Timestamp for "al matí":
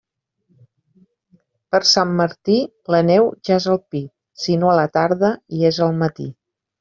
5.89-6.27